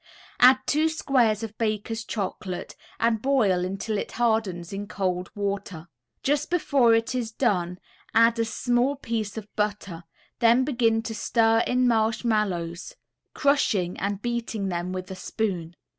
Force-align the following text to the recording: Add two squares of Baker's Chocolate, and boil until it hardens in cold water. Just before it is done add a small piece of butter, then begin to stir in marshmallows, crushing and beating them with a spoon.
Add 0.39 0.57
two 0.65 0.89
squares 0.89 1.43
of 1.43 1.59
Baker's 1.59 2.03
Chocolate, 2.03 2.75
and 2.99 3.21
boil 3.21 3.63
until 3.63 3.99
it 3.99 4.13
hardens 4.13 4.73
in 4.73 4.87
cold 4.87 5.29
water. 5.35 5.89
Just 6.23 6.49
before 6.49 6.95
it 6.95 7.13
is 7.13 7.31
done 7.31 7.77
add 8.15 8.39
a 8.39 8.45
small 8.45 8.95
piece 8.95 9.37
of 9.37 9.47
butter, 9.55 10.03
then 10.39 10.63
begin 10.63 11.03
to 11.03 11.13
stir 11.13 11.59
in 11.67 11.87
marshmallows, 11.87 12.95
crushing 13.35 13.95
and 13.99 14.23
beating 14.23 14.69
them 14.69 14.91
with 14.91 15.11
a 15.11 15.15
spoon. 15.15 15.75